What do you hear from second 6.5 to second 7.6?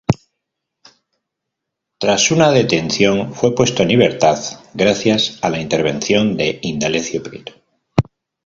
Indalecio Prieto.